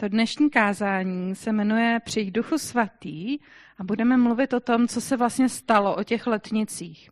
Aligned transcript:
To 0.00 0.08
dnešní 0.08 0.50
kázání 0.50 1.34
se 1.34 1.52
jmenuje 1.52 2.00
Přijď 2.04 2.32
duchu 2.32 2.58
svatý 2.58 3.38
a 3.78 3.84
budeme 3.84 4.16
mluvit 4.16 4.52
o 4.52 4.60
tom, 4.60 4.88
co 4.88 5.00
se 5.00 5.16
vlastně 5.16 5.48
stalo 5.48 5.96
o 5.96 6.04
těch 6.04 6.26
letnicích. 6.26 7.10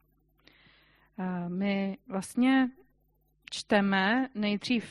My 1.48 1.98
vlastně 2.06 2.70
čteme 3.50 4.28
nejdřív, 4.34 4.84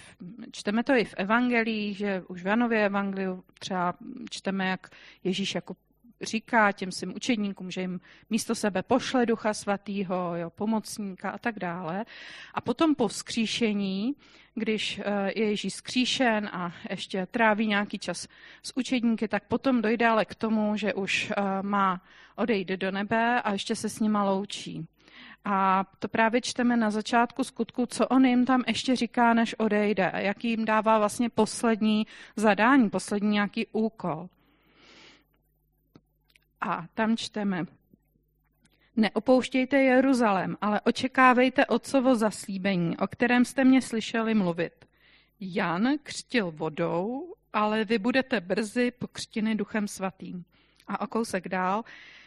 čteme 0.51 0.83
to 0.83 0.93
i 0.93 1.05
v 1.05 1.13
evangelích, 1.17 1.97
že 1.97 2.23
už 2.27 2.43
v 2.43 2.47
Janově 2.47 2.85
evangeliu 2.85 3.43
třeba 3.59 3.93
čteme, 4.29 4.67
jak 4.67 4.89
Ježíš 5.23 5.55
jako 5.55 5.75
říká 6.21 6.71
těm 6.71 6.91
svým 6.91 7.15
učedníkům, 7.15 7.71
že 7.71 7.81
jim 7.81 7.99
místo 8.29 8.55
sebe 8.55 8.83
pošle 8.83 9.25
ducha 9.25 9.53
svatýho, 9.53 10.35
jo, 10.35 10.49
pomocníka 10.49 11.29
a 11.29 11.37
tak 11.37 11.59
dále. 11.59 12.05
A 12.53 12.61
potom 12.61 12.95
po 12.95 13.07
vzkříšení, 13.07 14.15
když 14.55 14.99
eh, 14.99 15.31
je 15.35 15.49
Ježíš 15.49 15.73
skříšen 15.73 16.49
a 16.53 16.73
ještě 16.89 17.25
tráví 17.25 17.67
nějaký 17.67 17.99
čas 17.99 18.27
s 18.63 18.77
učedníky, 18.77 19.27
tak 19.27 19.43
potom 19.43 19.81
dojde 19.81 20.07
ale 20.07 20.25
k 20.25 20.35
tomu, 20.35 20.77
že 20.77 20.93
už 20.93 21.31
eh, 21.31 21.41
má 21.61 22.01
odejít 22.35 22.67
do 22.67 22.91
nebe 22.91 23.41
a 23.41 23.53
ještě 23.53 23.75
se 23.75 23.89
s 23.89 23.99
nima 23.99 24.23
loučí. 24.23 24.87
A 25.45 25.85
to 25.99 26.07
právě 26.07 26.41
čteme 26.41 26.77
na 26.77 26.91
začátku 26.91 27.43
skutku, 27.43 27.85
co 27.85 28.07
on 28.07 28.25
jim 28.25 28.45
tam 28.45 28.63
ještě 28.67 28.95
říká, 28.95 29.33
než 29.33 29.55
odejde, 29.59 30.11
jaký 30.15 30.49
jim 30.49 30.65
dává 30.65 30.97
vlastně 30.97 31.29
poslední 31.29 32.07
zadání, 32.35 32.89
poslední 32.89 33.29
nějaký 33.29 33.67
úkol. 33.71 34.29
A 36.61 36.85
tam 36.93 37.17
čteme. 37.17 37.65
Neopouštějte 38.95 39.77
Jeruzalém, 39.77 40.57
ale 40.61 40.81
očekávejte 40.81 41.65
otcovo 41.65 42.15
zaslíbení, 42.15 42.97
o 42.97 43.07
kterém 43.07 43.45
jste 43.45 43.63
mě 43.63 43.81
slyšeli 43.81 44.33
mluvit. 44.33 44.85
Jan 45.39 45.89
křtil 46.03 46.51
vodou, 46.51 47.33
ale 47.53 47.85
vy 47.85 47.97
budete 47.97 48.41
brzy 48.41 48.91
pokřtiny 48.91 49.55
duchem 49.55 49.87
svatým. 49.87 50.45
A 50.87 51.01
o 51.01 51.07
kousek 51.07 51.47
dál. 51.47 51.83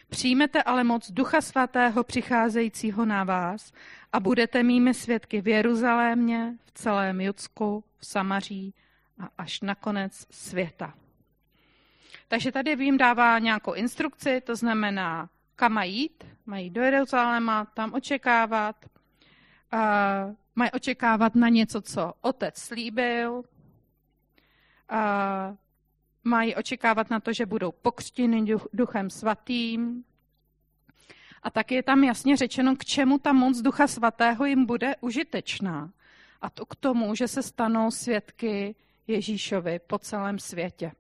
Přijmete 0.09 0.63
ale 0.63 0.85
moc 0.85 1.11
ducha 1.11 1.41
svatého 1.41 2.05
přicházejícího 2.05 3.05
na 3.05 3.25
vás 3.25 3.73
a 4.13 4.21
budete 4.21 4.63
mými 4.63 4.95
svědky 4.95 5.41
v 5.41 5.49
Jeruzalémě, 5.49 6.55
v 6.65 6.73
celém 6.73 7.21
Judsku, 7.21 7.85
v 7.99 8.07
Samaří 8.07 8.75
a 9.19 9.29
až 9.39 9.61
na 9.61 9.75
konec 9.75 10.27
světa. 10.31 10.95
Takže 12.31 12.53
tady 12.53 12.85
jim 12.85 12.99
dává 12.99 13.39
nějakou 13.39 13.73
instrukci, 13.73 14.41
to 14.41 14.57
znamená, 14.57 15.29
kam 15.57 15.73
mají 15.73 15.97
jít, 15.97 16.25
mají 16.47 16.71
do 16.71 16.83
Jeruzaléma, 16.83 17.65
tam 17.65 17.95
očekávat, 17.95 18.77
uh, 19.73 19.81
mají 20.55 20.71
očekávat 20.71 21.35
na 21.35 21.49
něco, 21.49 21.83
co 21.83 22.13
otec 22.21 22.59
slíbil, 22.59 23.33
uh, 23.33 23.43
mají 26.25 26.55
očekávat 26.55 27.11
na 27.11 27.21
to, 27.21 27.33
že 27.33 27.47
budou 27.47 27.73
pokřtěny 27.73 28.57
duchem 28.73 29.11
svatým. 29.11 30.05
A 31.43 31.51
tak 31.51 31.73
je 31.73 31.83
tam 31.83 32.05
jasně 32.05 32.37
řečeno, 32.37 32.77
k 32.77 32.85
čemu 32.85 33.19
ta 33.19 33.33
moc 33.33 33.59
ducha 33.59 33.87
svatého 33.87 34.45
jim 34.45 34.67
bude 34.67 34.97
užitečná. 35.01 35.91
A 36.43 36.51
to 36.51 36.67
k 36.67 36.77
tomu, 36.77 37.15
že 37.15 37.29
se 37.29 37.43
stanou 37.43 37.91
svědky 37.91 38.75
Ježíšovi 39.07 39.79
po 39.87 39.99
celém 39.99 40.39
světě. 40.39 40.93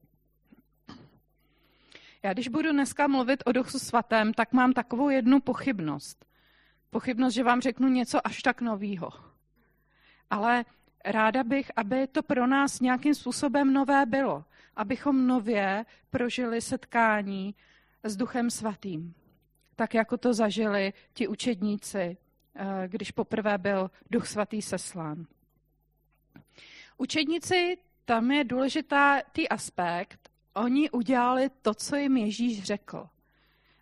Já 2.22 2.32
když 2.32 2.48
budu 2.48 2.72
dneska 2.72 3.06
mluvit 3.06 3.42
o 3.46 3.52
Duchu 3.52 3.78
Svatém, 3.78 4.34
tak 4.34 4.52
mám 4.52 4.72
takovou 4.72 5.08
jednu 5.08 5.40
pochybnost. 5.40 6.26
Pochybnost, 6.90 7.34
že 7.34 7.44
vám 7.44 7.60
řeknu 7.60 7.88
něco 7.88 8.26
až 8.26 8.42
tak 8.42 8.60
novýho. 8.60 9.10
Ale 10.30 10.64
ráda 11.04 11.44
bych, 11.44 11.70
aby 11.76 12.06
to 12.06 12.22
pro 12.22 12.46
nás 12.46 12.80
nějakým 12.80 13.14
způsobem 13.14 13.72
nové 13.72 14.06
bylo. 14.06 14.44
Abychom 14.76 15.26
nově 15.26 15.84
prožili 16.10 16.60
setkání 16.60 17.54
s 18.02 18.16
Duchem 18.16 18.50
Svatým. 18.50 19.14
Tak, 19.76 19.94
jako 19.94 20.16
to 20.16 20.34
zažili 20.34 20.92
ti 21.12 21.28
učedníci, 21.28 22.16
eh, 22.54 22.88
když 22.88 23.10
poprvé 23.10 23.58
byl 23.58 23.90
Duch 24.10 24.26
Svatý 24.26 24.62
seslán. 24.62 25.26
Učedníci, 26.98 27.78
tam 28.04 28.30
je 28.30 28.44
důležitý 28.44 29.48
aspekt, 29.50 30.19
oni 30.54 30.90
udělali 30.90 31.50
to, 31.62 31.74
co 31.74 31.96
jim 31.96 32.16
Ježíš 32.16 32.62
řekl. 32.62 33.06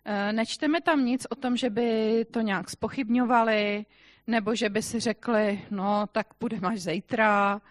E, 0.05 0.33
nečteme 0.33 0.81
tam 0.81 1.05
nic 1.05 1.27
o 1.29 1.35
tom, 1.35 1.57
že 1.57 1.69
by 1.69 2.25
to 2.31 2.41
nějak 2.41 2.69
spochybňovali, 2.69 3.85
nebo 4.27 4.55
že 4.55 4.69
by 4.69 4.81
si 4.81 4.99
řekli, 4.99 5.65
no 5.71 6.07
tak 6.11 6.33
půjdeme 6.33 6.67
až 6.67 6.79
zítra. 6.79 7.61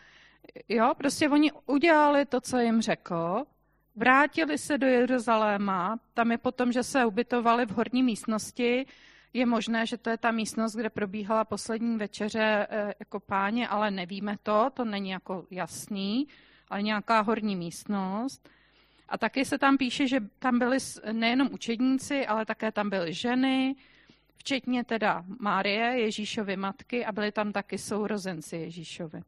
Jo, 0.69 0.93
prostě 0.97 1.29
oni 1.29 1.53
udělali 1.67 2.27
to, 2.27 2.41
co 2.41 2.59
jim 2.59 2.83
řekl, 2.83 3.45
vrátili 3.97 4.59
se 4.59 4.79
do 4.79 4.87
Jeruzaléma, 4.87 5.99
tam 6.15 6.31
je 6.31 6.39
potom, 6.39 6.73
že 6.73 6.83
se 6.83 7.05
ubytovali 7.05 7.67
v 7.67 7.71
horní 7.71 8.03
místnosti, 8.03 8.87
je 9.33 9.47
možné, 9.47 9.87
že 9.87 9.97
to 9.97 10.11
je 10.11 10.19
ta 10.19 10.31
místnost, 10.31 10.75
kde 10.75 10.91
probíhala 10.91 11.45
poslední 11.45 11.97
večeře 11.97 12.67
e, 12.71 12.95
jako 12.99 13.21
páně, 13.21 13.69
ale 13.69 13.91
nevíme 13.91 14.37
to, 14.43 14.71
to 14.75 14.85
není 14.85 15.11
jako 15.11 15.47
jasný, 15.51 16.29
ale 16.69 16.83
nějaká 16.83 17.21
horní 17.21 17.57
místnost. 17.57 18.49
A 19.09 19.19
taky 19.19 19.45
se 19.45 19.59
tam 19.59 19.79
píše, 19.79 20.09
že 20.09 20.21
tam 20.39 20.59
byli 20.59 20.79
nejenom 21.13 21.49
učedníci, 21.53 22.27
ale 22.27 22.47
také 22.47 22.73
tam 22.73 22.91
byly 22.91 23.13
ženy, 23.13 23.77
včetně 24.37 24.85
teda 24.85 25.25
Márie, 25.41 26.01
Ježíšovy 26.01 26.57
matky 26.57 27.05
a 27.05 27.13
byli 27.13 27.33
tam 27.33 27.53
taky 27.53 27.79
sourozenci 27.79 28.57
Ježíšovi. 28.57 29.23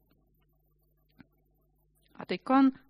A 2.15 2.25
teď, 2.25 2.41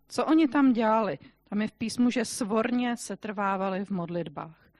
co 0.08 0.26
oni 0.26 0.48
tam 0.48 0.72
dělali? 0.72 1.18
Tam 1.48 1.62
je 1.62 1.68
v 1.68 1.72
písmu, 1.72 2.10
že 2.10 2.24
svorně 2.24 2.96
se 2.96 3.16
trvávali 3.16 3.84
v 3.84 3.90
modlitbách. 3.90 4.70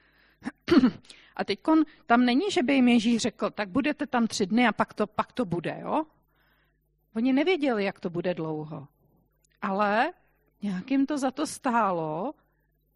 A 1.35 1.43
teď 1.43 1.59
tam 2.05 2.25
není, 2.25 2.51
že 2.51 2.63
by 2.63 2.73
jim 2.73 2.87
Ježíš 2.87 3.21
řekl, 3.21 3.49
tak 3.49 3.69
budete 3.69 4.07
tam 4.07 4.27
tři 4.27 4.45
dny 4.45 4.67
a 4.67 4.71
pak 4.71 4.93
to, 4.93 5.07
pak 5.07 5.31
to 5.31 5.45
bude, 5.45 5.77
jo? 5.81 6.05
Oni 7.15 7.33
nevěděli, 7.33 7.83
jak 7.83 7.99
to 7.99 8.09
bude 8.09 8.33
dlouho. 8.33 8.87
Ale 9.61 10.13
nějak 10.61 10.91
jim 10.91 11.05
to 11.05 11.17
za 11.17 11.31
to 11.31 11.47
stálo, 11.47 12.33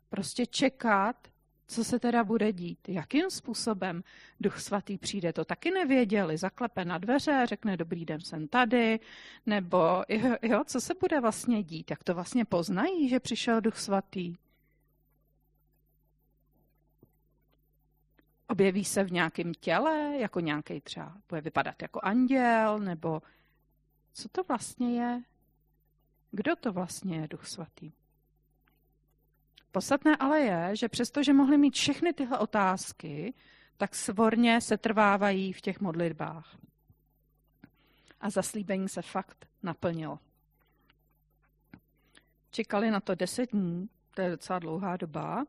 prostě 0.09 0.45
čekat, 0.45 1.27
co 1.67 1.83
se 1.83 1.99
teda 1.99 2.23
bude 2.23 2.53
dít, 2.53 2.89
jakým 2.89 3.29
způsobem 3.29 4.03
Duch 4.39 4.59
Svatý 4.59 4.97
přijde, 4.97 5.33
to 5.33 5.45
taky 5.45 5.71
nevěděli. 5.71 6.37
Zaklepe 6.37 6.85
na 6.85 6.97
dveře, 6.97 7.45
řekne 7.45 7.77
dobrý 7.77 8.05
den, 8.05 8.21
jsem 8.21 8.47
tady, 8.47 8.99
nebo 9.45 10.03
jo, 10.09 10.35
jo, 10.41 10.63
co 10.63 10.81
se 10.81 10.93
bude 10.93 11.19
vlastně 11.21 11.63
dít, 11.63 11.91
jak 11.91 12.03
to 12.03 12.13
vlastně 12.13 12.45
poznají, 12.45 13.09
že 13.09 13.19
přišel 13.19 13.61
Duch 13.61 13.77
Svatý. 13.77 14.35
Objeví 18.47 18.85
se 18.85 19.03
v 19.03 19.11
nějakém 19.11 19.53
těle, 19.53 20.17
jako 20.19 20.39
nějaký 20.39 20.81
třeba, 20.81 21.17
bude 21.29 21.41
vypadat 21.41 21.81
jako 21.81 21.99
anděl, 22.03 22.79
nebo 22.79 23.21
co 24.13 24.29
to 24.29 24.43
vlastně 24.43 25.01
je? 25.01 25.21
Kdo 26.35 26.55
to 26.55 26.73
vlastně 26.73 27.17
je 27.17 27.27
Duch 27.27 27.47
Svatý? 27.47 27.91
Podstatné 29.71 30.15
ale 30.15 30.39
je, 30.39 30.75
že 30.75 30.89
přestože 30.89 31.33
mohli 31.33 31.57
mít 31.57 31.75
všechny 31.75 32.13
tyhle 32.13 32.37
otázky, 32.37 33.33
tak 33.77 33.95
svorně 33.95 34.61
se 34.61 34.77
trvávají 34.77 35.53
v 35.53 35.61
těch 35.61 35.79
modlitbách. 35.79 36.57
A 38.21 38.29
zaslíbení 38.29 38.89
se 38.89 39.01
fakt 39.01 39.47
naplnilo. 39.63 40.19
Čekali 42.51 42.91
na 42.91 42.99
to 42.99 43.15
deset 43.15 43.51
dní, 43.51 43.89
to 44.15 44.21
je 44.21 44.29
docela 44.29 44.59
dlouhá 44.59 44.97
doba, 44.97 45.45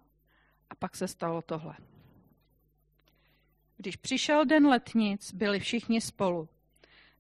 a 0.71 0.75
pak 0.75 0.97
se 0.97 1.09
stalo 1.09 1.43
tohle. 1.43 1.77
Když 3.77 3.97
přišel 3.97 4.45
den 4.45 4.67
letnic, 4.67 5.33
byli 5.33 5.61
všichni 5.61 6.01
spolu. 6.01 6.49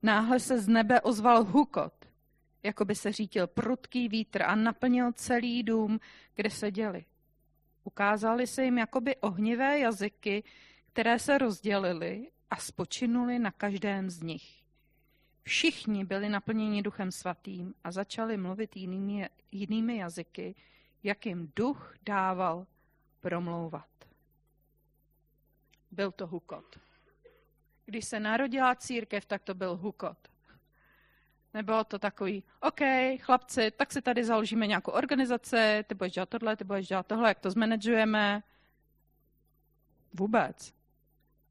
Náhle 0.03 0.41
se 0.41 0.59
z 0.59 0.69
nebe 0.69 1.01
ozval 1.01 1.45
hukot, 1.45 1.96
jako 2.63 2.85
by 2.85 2.95
se 2.95 3.13
řítil 3.13 3.47
prudký 3.47 4.09
vítr 4.09 4.43
a 4.43 4.55
naplnil 4.55 5.13
celý 5.13 5.63
dům, 5.63 6.01
kde 6.35 6.51
seděli. 6.51 7.05
Ukázali 7.85 8.47
se 8.47 8.65
jim 8.65 8.79
jakoby 8.79 9.17
ohnivé 9.17 9.79
jazyky, 9.79 10.45
které 10.93 11.19
se 11.19 11.39
rozdělily 11.39 12.31
a 12.51 12.57
spočinuli 12.57 13.39
na 13.39 13.51
každém 13.51 14.11
z 14.11 14.23
nich. 14.23 14.63
Všichni 15.43 16.05
byli 16.05 16.29
naplněni 16.29 16.83
duchem 16.83 17.13
svatým 17.13 17.75
a 17.85 17.91
začali 17.91 18.37
mluvit 18.37 18.77
jinými, 18.77 19.29
jinými 19.53 19.97
jazyky, 19.97 20.55
jak 21.03 21.27
jim 21.27 21.53
duch 21.57 21.95
dával 22.03 22.67
promlouvat. 23.21 23.89
Byl 25.91 26.13
to 26.13 26.27
hukot. 26.27 26.79
Když 27.85 28.05
se 28.05 28.21
narodila 28.21 28.75
církev, 28.75 29.25
tak 29.25 29.43
to 29.43 29.55
byl 29.55 29.77
hukot. 29.77 30.19
Nebylo 31.57 31.85
to 31.85 31.99
takový, 31.99 32.43
OK, 32.61 32.81
chlapci, 33.21 33.71
tak 33.71 33.93
si 33.93 34.03
tady 34.03 34.25
založíme 34.25 34.67
nějakou 34.67 34.91
organizaci, 34.91 35.85
ty 35.87 35.95
budeš 35.95 36.13
dělat 36.13 36.29
tohle, 36.29 36.57
ty 36.57 36.65
budeš 36.65 36.89
dělat 36.89 37.07
tohle, 37.07 37.29
jak 37.29 37.39
to 37.39 37.51
zmanagujeme. 37.51 38.43
Vůbec. 40.13 40.75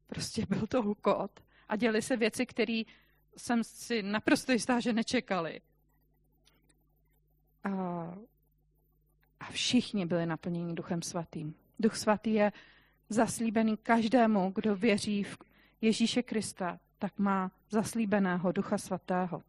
Prostě 0.06 0.46
byl 0.48 0.66
to 0.66 0.82
hukot. 0.82 1.30
A 1.68 1.76
děli 1.76 2.02
se 2.02 2.16
věci, 2.16 2.46
které 2.46 2.82
jsem 3.36 3.64
si 3.64 4.02
naprosto 4.02 4.52
jistá, 4.52 4.80
že 4.80 4.92
nečekali. 4.92 5.60
A 9.40 9.50
všichni 9.50 10.06
byli 10.06 10.26
naplněni 10.26 10.74
Duchem 10.74 11.02
Svatým. 11.02 11.54
Duch 11.78 11.96
Svatý 11.96 12.34
je 12.34 12.52
zaslíbený 13.08 13.76
každému, 13.76 14.52
kdo 14.54 14.76
věří 14.76 15.24
v 15.24 15.38
Ježíše 15.80 16.22
Krista, 16.22 16.78
tak 16.98 17.18
má 17.18 17.50
zaslíbeného 17.70 18.52
Ducha 18.52 18.78
Svatého. 18.78 19.42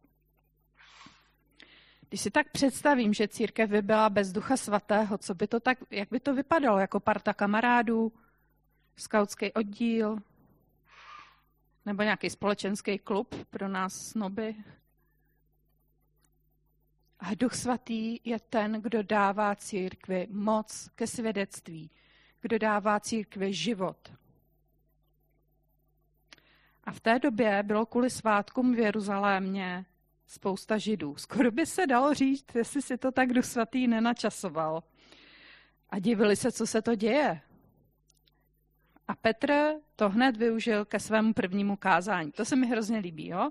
Když 2.08 2.20
si 2.20 2.30
tak 2.30 2.50
představím, 2.50 3.14
že 3.14 3.28
církev 3.28 3.70
by 3.70 3.82
byla 3.82 4.10
bez 4.10 4.32
Ducha 4.32 4.56
Svatého, 4.56 5.18
co 5.18 5.34
by 5.34 5.48
to 5.48 5.60
tak, 5.60 5.78
jak 5.90 6.08
by 6.10 6.20
to 6.20 6.34
vypadalo? 6.34 6.78
Jako 6.78 7.00
parta 7.00 7.34
kamarádů, 7.34 8.12
skautský 8.96 9.52
oddíl, 9.52 10.18
nebo 11.86 12.02
nějaký 12.02 12.30
společenský 12.30 12.98
klub 12.98 13.34
pro 13.50 13.68
nás 13.68 13.92
snoby? 13.92 14.56
A 17.20 17.34
Duch 17.34 17.54
Svatý 17.54 18.20
je 18.24 18.40
ten, 18.40 18.72
kdo 18.72 19.02
dává 19.02 19.56
církvi 19.56 20.26
moc 20.30 20.90
ke 20.94 21.06
svědectví, 21.06 21.90
kdo 22.40 22.58
dává 22.58 23.00
církvi 23.00 23.54
život. 23.54 24.12
A 26.84 26.92
v 26.92 27.00
té 27.00 27.18
době 27.18 27.62
bylo 27.62 27.86
kvůli 27.86 28.10
svátkům 28.10 28.74
v 28.74 28.78
Jeruzalémě 28.78 29.84
spousta 30.28 30.78
židů. 30.78 31.16
Skoro 31.16 31.50
by 31.50 31.66
se 31.66 31.86
dalo 31.86 32.14
říct, 32.14 32.54
jestli 32.54 32.82
si 32.82 32.98
to 32.98 33.12
tak 33.12 33.32
Duch 33.32 33.44
Svatý 33.44 33.88
nenačasoval. 33.88 34.82
A 35.90 35.98
divili 35.98 36.36
se, 36.36 36.52
co 36.52 36.66
se 36.66 36.82
to 36.82 36.94
děje. 36.94 37.40
A 39.08 39.14
Petr 39.14 39.74
to 39.96 40.08
hned 40.08 40.36
využil 40.36 40.84
ke 40.84 41.00
svému 41.00 41.32
prvnímu 41.32 41.76
kázání. 41.76 42.32
To 42.32 42.44
se 42.44 42.56
mi 42.56 42.66
hrozně 42.66 42.98
líbí, 42.98 43.28
jo? 43.28 43.50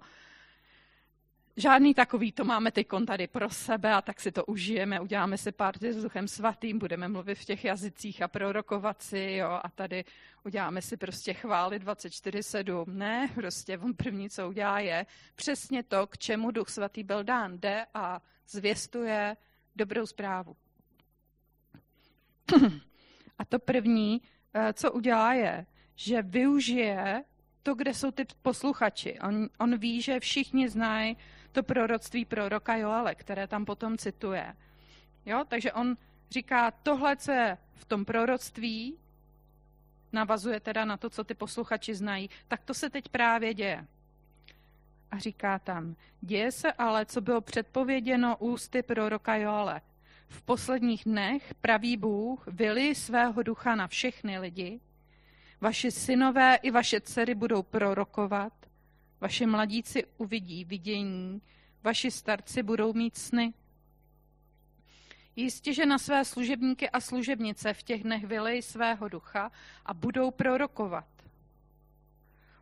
Žádný 1.60 1.94
takový, 1.94 2.32
to 2.32 2.46
máme 2.46 2.72
teď 2.72 2.88
tady 3.08 3.28
pro 3.28 3.50
sebe 3.50 3.94
a 3.94 4.02
tak 4.02 4.20
si 4.20 4.32
to 4.32 4.46
užijeme, 4.46 5.00
uděláme 5.00 5.38
si 5.38 5.52
párty 5.52 5.94
s 5.94 6.04
Duchem 6.04 6.28
Svatým, 6.28 6.80
budeme 6.80 7.08
mluvit 7.08 7.36
v 7.36 7.46
těch 7.46 7.66
jazycích 7.66 8.22
a 8.22 8.28
prorokovat 8.28 9.02
si, 9.02 9.20
jo, 9.20 9.60
a 9.64 9.70
tady 9.76 10.06
uděláme 10.46 10.82
si 10.82 10.98
prostě 10.98 11.34
chvály 11.34 11.80
24-7. 11.80 12.86
Ne, 12.88 13.30
prostě 13.36 13.78
on 13.78 13.94
první, 13.94 14.30
co 14.30 14.50
udělá, 14.50 14.80
je 14.80 15.06
přesně 15.36 15.84
to, 15.84 16.08
k 16.08 16.18
čemu 16.18 16.52
Duch 16.52 16.70
Svatý 16.70 17.04
byl 17.04 17.24
dán. 17.24 17.60
Jde 17.60 17.86
a 17.94 18.22
zvěstuje 18.48 19.38
dobrou 19.76 20.06
zprávu. 20.06 20.56
A 23.40 23.46
to 23.46 23.60
první, 23.60 24.22
eh, 24.54 24.74
co 24.74 24.92
udělá, 24.92 25.34
je, 25.34 25.66
že 25.96 26.22
využije 26.22 27.24
to, 27.68 27.76
kde 27.76 27.94
jsou 27.94 28.12
ty 28.12 28.26
posluchači. 28.42 29.20
On, 29.20 29.50
on 29.60 29.78
ví, 29.78 30.02
že 30.02 30.20
všichni 30.20 30.70
znají 30.70 31.18
to 31.52 31.64
proroctví 31.64 32.26
proroka 32.26 32.76
Joale, 32.76 33.16
které 33.16 33.48
tam 33.48 33.66
potom 33.66 33.98
cituje. 33.98 34.56
Jo? 35.26 35.44
Takže 35.48 35.74
on 35.74 35.98
říká, 36.32 36.72
tohle, 36.72 37.16
co 37.16 37.32
je 37.32 37.58
v 37.76 37.86
tom 37.86 38.06
proroctví, 38.06 38.98
navazuje 40.14 40.60
teda 40.60 40.86
na 40.86 40.98
to, 40.98 41.10
co 41.10 41.24
ty 41.24 41.34
posluchači 41.34 41.96
znají, 41.96 42.30
tak 42.48 42.64
to 42.64 42.74
se 42.74 42.90
teď 42.90 43.10
právě 43.10 43.54
děje. 43.54 43.86
A 45.12 45.20
říká 45.20 45.60
tam, 45.60 45.96
děje 46.22 46.52
se 46.52 46.72
ale, 46.72 47.06
co 47.06 47.22
bylo 47.22 47.42
předpověděno 47.42 48.38
ústy 48.40 48.84
proroka 48.84 49.36
Joale. 49.36 49.82
V 50.28 50.42
posledních 50.42 51.04
dnech 51.04 51.54
pravý 51.54 51.98
Bůh 51.98 52.48
vyli 52.48 52.96
svého 52.96 53.44
ducha 53.44 53.76
na 53.76 53.88
všechny 53.88 54.40
lidi, 54.40 54.80
vaši 55.62 55.92
synové 55.92 56.56
i 56.56 56.72
vaše 56.72 57.02
dcery 57.02 57.36
budou 57.36 57.64
prorokovat, 57.64 58.54
Vaši 59.22 59.46
mladíci 59.46 60.06
uvidí 60.18 60.66
vidění, 60.66 61.42
vaši 61.84 62.12
starci 62.12 62.64
budou 62.64 62.94
mít 62.94 63.18
sny. 63.18 63.54
Jistě, 65.36 65.74
že 65.74 65.86
na 65.86 65.98
své 65.98 66.26
služebníky 66.26 66.90
a 66.90 67.00
služebnice 67.00 67.74
v 67.74 67.84
těch 67.84 68.04
dnech 68.04 68.26
vylej 68.26 68.62
svého 68.62 69.10
ducha 69.10 69.52
a 69.86 69.94
budou 69.94 70.32
prorokovat. 70.32 71.08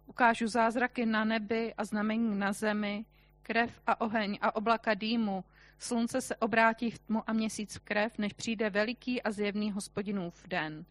Ukážu 0.05 0.47
zázraky 0.47 1.05
na 1.05 1.23
nebi 1.25 1.73
a 1.73 1.85
znamení 1.85 2.39
na 2.39 2.53
zemi, 2.53 3.05
krev 3.41 3.81
a 3.87 4.01
oheň 4.01 4.37
a 4.41 4.55
oblaka 4.55 4.93
dýmu. 4.93 5.43
Slunce 5.79 6.21
se 6.21 6.35
obrátí 6.35 6.91
v 6.91 6.99
tmu 6.99 7.29
a 7.29 7.33
měsíc 7.33 7.75
v 7.75 7.79
krev, 7.79 8.17
než 8.17 8.33
přijde 8.33 8.69
veliký 8.69 9.21
a 9.21 9.31
zjevný 9.31 9.71
hospodinův 9.71 10.47
den. 10.47 10.85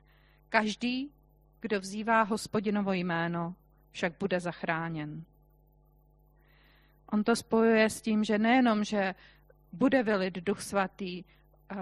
Každý, 0.49 1.11
kdo 1.65 1.81
vzývá 1.81 2.23
hospodinovo 2.23 2.93
jméno, 2.93 3.55
však 3.91 4.13
bude 4.21 4.41
zachráněn. 4.41 5.25
On 7.13 7.25
to 7.25 7.37
spojuje 7.37 7.91
s 7.91 8.01
tím, 8.01 8.25
že 8.25 8.39
nejenom, 8.39 8.85
že 8.85 9.15
bude 9.73 10.03
vylit 10.03 10.35
duch 10.35 10.61
svatý, 10.61 11.25
eh, 11.25 11.77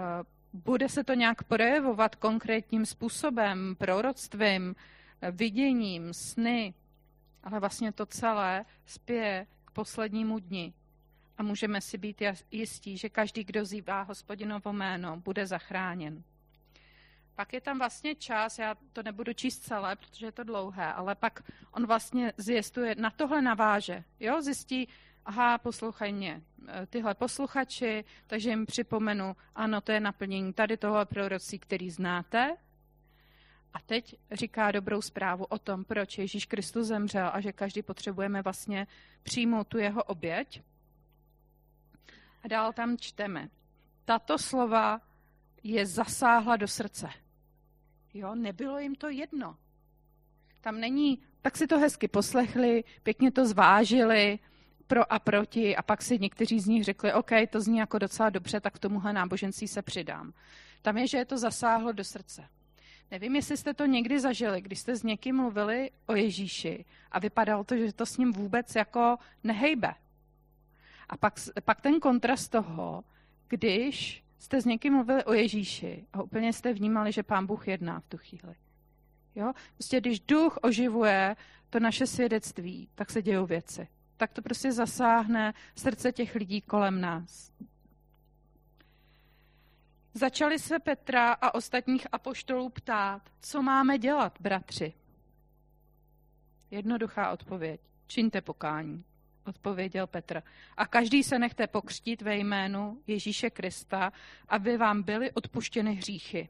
bude 0.53 0.89
se 0.89 1.03
to 1.03 1.13
nějak 1.13 1.43
projevovat 1.43 2.15
konkrétním 2.15 2.85
způsobem, 2.85 3.75
proroctvím, 3.75 4.75
eh, 5.21 5.31
viděním, 5.31 6.13
sny, 6.13 6.73
ale 7.43 7.59
vlastně 7.59 7.91
to 7.91 8.05
celé 8.05 8.65
spěje 8.85 9.47
k 9.65 9.71
poslednímu 9.71 10.39
dni. 10.39 10.73
A 11.37 11.43
můžeme 11.43 11.81
si 11.81 11.97
být 11.97 12.21
jistí, 12.51 12.97
že 12.97 13.09
každý, 13.09 13.43
kdo 13.43 13.65
zývá 13.65 14.01
hospodinovo 14.01 14.73
jméno, 14.73 15.17
bude 15.17 15.47
zachráněn. 15.47 16.23
Pak 17.35 17.53
je 17.53 17.61
tam 17.61 17.77
vlastně 17.77 18.15
čas, 18.15 18.59
já 18.59 18.75
to 18.93 19.03
nebudu 19.03 19.33
číst 19.33 19.59
celé, 19.59 19.95
protože 19.95 20.25
je 20.25 20.31
to 20.31 20.43
dlouhé, 20.43 20.93
ale 20.93 21.15
pak 21.15 21.43
on 21.71 21.85
vlastně 21.85 22.33
zjistuje, 22.37 22.95
na 22.95 23.09
tohle 23.09 23.41
naváže. 23.41 24.03
Jo? 24.19 24.41
Zjistí, 24.41 24.87
aha, 25.25 25.57
poslouchaj 25.57 26.13
mě, 26.13 26.41
e, 26.67 26.85
tyhle 26.85 27.13
posluchači, 27.13 28.05
takže 28.27 28.49
jim 28.49 28.65
připomenu, 28.65 29.35
ano, 29.55 29.81
to 29.81 29.91
je 29.91 29.99
naplnění 29.99 30.53
tady 30.53 30.77
toho 30.77 31.05
prorocí, 31.05 31.59
který 31.59 31.89
znáte. 31.89 32.57
A 33.73 33.79
teď 33.79 34.15
říká 34.31 34.71
dobrou 34.71 35.01
zprávu 35.01 35.45
o 35.45 35.59
tom, 35.59 35.83
proč 35.83 36.17
Ježíš 36.17 36.45
Kristus 36.45 36.87
zemřel 36.87 37.29
a 37.33 37.41
že 37.41 37.51
každý 37.51 37.81
potřebujeme 37.81 38.41
vlastně 38.41 38.87
přijmout 39.23 39.67
tu 39.67 39.77
jeho 39.77 40.03
oběť. 40.03 40.61
A 42.43 42.47
dál 42.47 42.73
tam 42.73 42.97
čteme. 42.97 43.49
Tato 44.05 44.37
slova 44.37 45.01
je 45.63 45.85
zasáhla 45.85 46.55
do 46.55 46.67
srdce. 46.67 47.09
Jo, 48.13 48.35
nebylo 48.35 48.79
jim 48.79 48.95
to 48.95 49.09
jedno. 49.09 49.57
Tam 50.61 50.79
není, 50.79 51.19
tak 51.41 51.57
si 51.57 51.67
to 51.67 51.79
hezky 51.79 52.07
poslechli, 52.07 52.83
pěkně 53.03 53.31
to 53.31 53.45
zvážili, 53.45 54.39
pro 54.87 55.13
a 55.13 55.19
proti 55.19 55.75
a 55.75 55.81
pak 55.81 56.01
si 56.01 56.19
někteří 56.19 56.59
z 56.59 56.67
nich 56.67 56.83
řekli, 56.83 57.13
OK, 57.13 57.31
to 57.49 57.61
zní 57.61 57.77
jako 57.77 57.99
docela 57.99 58.29
dobře, 58.29 58.59
tak 58.59 58.73
k 58.73 58.79
tomuhle 58.79 59.13
náboženství 59.13 59.67
se 59.67 59.81
přidám. 59.81 60.33
Tam 60.81 60.97
je, 60.97 61.07
že 61.07 61.17
je 61.17 61.25
to 61.25 61.37
zasáhlo 61.37 61.91
do 61.91 62.03
srdce. 62.03 62.47
Nevím, 63.11 63.35
jestli 63.35 63.57
jste 63.57 63.73
to 63.73 63.85
někdy 63.85 64.19
zažili, 64.19 64.61
když 64.61 64.79
jste 64.79 64.95
s 64.95 65.03
někým 65.03 65.35
mluvili 65.35 65.91
o 66.05 66.15
Ježíši 66.15 66.85
a 67.11 67.19
vypadalo 67.19 67.63
to, 67.63 67.77
že 67.77 67.93
to 67.93 68.05
s 68.05 68.17
ním 68.17 68.33
vůbec 68.33 68.75
jako 68.75 69.17
nehejbe. 69.43 69.93
A 71.09 71.17
pak, 71.17 71.33
pak 71.65 71.81
ten 71.81 71.99
kontrast 71.99 72.51
toho, 72.51 73.03
když 73.47 74.22
jste 74.43 74.61
s 74.61 74.65
někým 74.65 74.93
mluvili 74.93 75.23
o 75.23 75.33
Ježíši 75.33 76.07
a 76.13 76.23
úplně 76.23 76.53
jste 76.53 76.73
vnímali, 76.73 77.11
že 77.11 77.23
pán 77.23 77.45
Bůh 77.45 77.67
jedná 77.67 77.99
v 77.99 78.07
tu 78.07 78.17
chvíli. 78.17 78.55
Jo? 79.35 79.53
Prostě 79.73 80.01
když 80.01 80.19
duch 80.19 80.57
oživuje 80.61 81.35
to 81.69 81.79
naše 81.79 82.07
svědectví, 82.07 82.89
tak 82.95 83.11
se 83.11 83.21
dějou 83.21 83.45
věci 83.45 83.87
tak 84.23 84.33
to 84.33 84.41
prostě 84.41 84.71
zasáhne 84.71 85.53
srdce 85.75 86.11
těch 86.11 86.35
lidí 86.35 86.61
kolem 86.61 87.01
nás. 87.01 87.51
Začali 90.13 90.59
se 90.59 90.79
Petra 90.79 91.33
a 91.33 91.53
ostatních 91.53 92.07
apoštolů 92.11 92.69
ptát, 92.69 93.29
co 93.41 93.61
máme 93.61 93.97
dělat, 93.97 94.37
bratři. 94.39 94.93
Jednoduchá 96.71 97.31
odpověď. 97.31 97.81
Čiňte 98.07 98.41
pokání, 98.41 99.03
odpověděl 99.45 100.07
Petr. 100.07 100.43
A 100.77 100.87
každý 100.87 101.23
se 101.23 101.39
nechte 101.39 101.67
pokřtít 101.67 102.21
ve 102.21 102.37
jménu 102.37 103.01
Ježíše 103.07 103.49
Krista, 103.49 104.13
aby 104.49 104.77
vám 104.77 105.03
byly 105.03 105.31
odpuštěny 105.31 105.93
hříchy. 105.93 106.49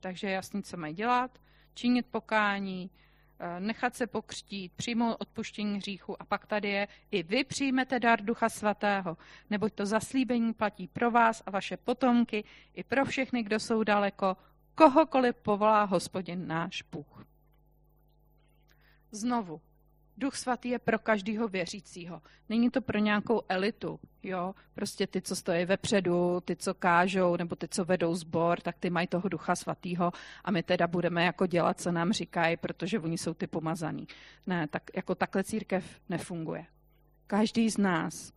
Takže 0.00 0.30
jasný, 0.30 0.62
co 0.62 0.76
mají 0.76 0.94
dělat, 0.94 1.38
činit 1.74 2.06
pokání, 2.06 2.90
Eh, 3.38 3.60
nechat 3.60 3.94
se 3.94 4.06
pokřtít, 4.06 4.72
přijmout 4.72 5.16
odpuštění 5.18 5.76
hříchu 5.76 6.22
a 6.22 6.24
pak 6.24 6.46
tady 6.46 6.68
je, 6.68 6.88
i 7.10 7.22
vy 7.22 7.44
přijmete 7.44 8.00
dar 8.00 8.20
Ducha 8.20 8.48
Svatého, 8.48 9.16
neboť 9.50 9.72
to 9.72 9.86
zaslíbení 9.86 10.54
platí 10.54 10.88
pro 10.88 11.10
vás 11.10 11.42
a 11.46 11.50
vaše 11.50 11.76
potomky, 11.76 12.44
i 12.74 12.84
pro 12.84 13.04
všechny, 13.04 13.42
kdo 13.42 13.60
jsou 13.60 13.84
daleko, 13.84 14.36
kohokoliv 14.74 15.36
povolá 15.36 15.84
hospodin 15.84 16.46
náš 16.46 16.82
Bůh. 16.82 17.26
Znovu, 19.10 19.60
Duch 20.18 20.36
svatý 20.36 20.68
je 20.68 20.78
pro 20.78 20.98
každého 20.98 21.48
věřícího. 21.48 22.22
Není 22.48 22.70
to 22.70 22.80
pro 22.80 22.98
nějakou 22.98 23.42
elitu, 23.48 24.00
jo. 24.22 24.54
Prostě 24.74 25.06
ty, 25.06 25.22
co 25.22 25.36
stojí 25.36 25.64
vepředu, 25.64 26.40
ty, 26.40 26.56
co 26.56 26.74
kážou, 26.74 27.36
nebo 27.36 27.56
ty, 27.56 27.68
co 27.68 27.84
vedou 27.84 28.14
sbor, 28.14 28.60
tak 28.60 28.76
ty 28.78 28.90
mají 28.90 29.06
toho 29.06 29.28
Ducha 29.28 29.56
svatého 29.56 30.12
a 30.44 30.50
my 30.50 30.62
teda 30.62 30.86
budeme 30.86 31.24
jako 31.24 31.46
dělat, 31.46 31.80
co 31.80 31.92
nám 31.92 32.12
říkají, 32.12 32.56
protože 32.56 33.00
oni 33.00 33.18
jsou 33.18 33.34
ty 33.34 33.46
pomazaný. 33.46 34.06
Ne, 34.46 34.66
tak 34.68 34.82
jako 34.96 35.14
takhle 35.14 35.44
církev 35.44 36.00
nefunguje. 36.08 36.66
Každý 37.26 37.70
z 37.70 37.78
nás 37.78 38.32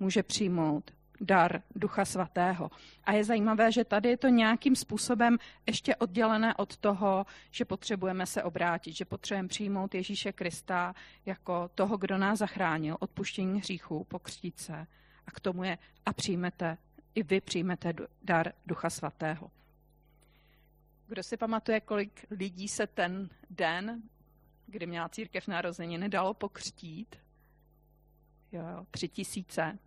může 0.00 0.22
přijmout 0.22 0.95
dar 1.20 1.62
Ducha 1.74 2.04
Svatého. 2.04 2.70
A 3.04 3.12
je 3.12 3.24
zajímavé, 3.24 3.72
že 3.72 3.84
tady 3.84 4.08
je 4.08 4.16
to 4.16 4.28
nějakým 4.28 4.76
způsobem 4.76 5.38
ještě 5.66 5.96
oddělené 5.96 6.54
od 6.54 6.76
toho, 6.76 7.26
že 7.50 7.64
potřebujeme 7.64 8.26
se 8.26 8.42
obrátit, 8.42 8.96
že 8.96 9.04
potřebujeme 9.04 9.48
přijmout 9.48 9.94
Ježíše 9.94 10.32
Krista 10.32 10.94
jako 11.26 11.70
toho, 11.74 11.96
kdo 11.96 12.18
nás 12.18 12.38
zachránil, 12.38 12.96
odpuštění 13.00 13.58
hříchů, 13.58 14.04
pokřtít 14.04 14.58
se. 14.58 14.86
A 15.26 15.30
k 15.30 15.40
tomu 15.40 15.64
je 15.64 15.78
a 16.06 16.12
přijmete, 16.12 16.78
i 17.14 17.22
vy 17.22 17.40
přijmete 17.40 17.94
dar 18.22 18.52
Ducha 18.66 18.90
Svatého. 18.90 19.50
Kdo 21.08 21.22
si 21.22 21.36
pamatuje, 21.36 21.80
kolik 21.80 22.26
lidí 22.30 22.68
se 22.68 22.86
ten 22.86 23.28
den, 23.50 24.02
kdy 24.66 24.86
měla 24.86 25.08
církev 25.08 25.48
narozeniny, 25.48 26.08
dalo 26.08 26.34
pokřtít? 26.34 27.16
Jo, 28.52 28.86
tři 28.90 29.08
tisíce. 29.08 29.78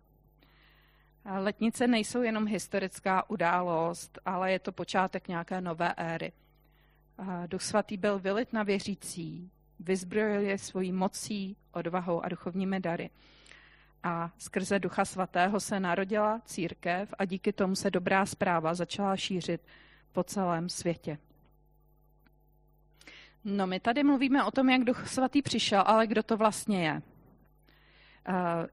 Letnice 1.24 1.86
nejsou 1.86 2.22
jenom 2.22 2.46
historická 2.46 3.30
událost, 3.30 4.18
ale 4.24 4.52
je 4.52 4.58
to 4.58 4.72
počátek 4.72 5.28
nějaké 5.28 5.60
nové 5.60 5.94
éry. 5.96 6.32
Duch 7.46 7.62
svatý 7.62 7.96
byl 7.96 8.18
vylit 8.18 8.52
na 8.52 8.62
věřící, 8.62 9.50
vyzbrojil 9.80 10.40
je 10.40 10.58
svojí 10.58 10.92
mocí, 10.92 11.56
odvahou 11.72 12.20
a 12.20 12.28
duchovními 12.28 12.80
dary. 12.80 13.10
A 14.02 14.30
skrze 14.38 14.78
Ducha 14.78 15.04
Svatého 15.04 15.60
se 15.60 15.80
narodila 15.80 16.40
církev 16.44 17.14
a 17.18 17.24
díky 17.24 17.52
tomu 17.52 17.76
se 17.76 17.90
dobrá 17.90 18.26
zpráva 18.26 18.74
začala 18.74 19.16
šířit 19.16 19.60
po 20.12 20.24
celém 20.24 20.68
světě. 20.68 21.18
No 23.44 23.66
my 23.66 23.80
tady 23.80 24.04
mluvíme 24.04 24.44
o 24.44 24.50
tom, 24.50 24.70
jak 24.70 24.84
Duch 24.84 25.08
Svatý 25.08 25.42
přišel, 25.42 25.82
ale 25.86 26.06
kdo 26.06 26.22
to 26.22 26.36
vlastně 26.36 26.86
je. 26.86 27.02